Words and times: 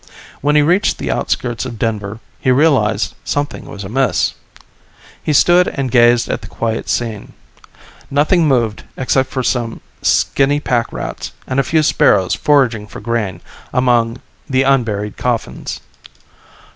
When 0.41 0.55
he 0.55 0.63
reached 0.63 0.97
the 0.97 1.11
outskirts 1.11 1.63
of 1.63 1.77
Denver 1.77 2.19
he 2.39 2.49
realized 2.49 3.13
something 3.23 3.65
was 3.65 3.83
amiss. 3.83 4.33
He 5.21 5.31
stood 5.31 5.67
and 5.67 5.91
gazed 5.91 6.27
at 6.27 6.41
the 6.41 6.47
quiet 6.47 6.89
scene. 6.89 7.33
Nothing 8.09 8.47
moved 8.47 8.83
except 8.97 9.29
some 9.45 9.79
skinny 10.01 10.59
packrats 10.59 11.33
and 11.45 11.59
a 11.59 11.63
few 11.63 11.83
sparrows 11.83 12.33
foraging 12.33 12.87
for 12.87 12.99
grain 12.99 13.41
among 13.71 14.17
the 14.49 14.63
unburied 14.63 15.17
coffins. 15.17 15.81